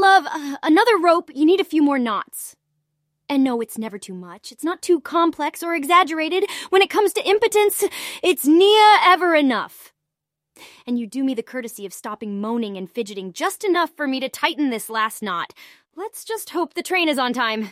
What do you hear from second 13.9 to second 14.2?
for me